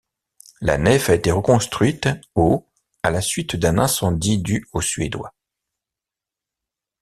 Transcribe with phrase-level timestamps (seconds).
[0.61, 2.65] La nef a été reconstruite au
[3.03, 5.35] à la suite d’un incendie dû aux Suédois.